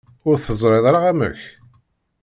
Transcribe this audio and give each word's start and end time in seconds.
Ur 0.27 0.35
teẓriḍ 0.37 0.85
ara 0.89 0.99
amek? 1.11 1.41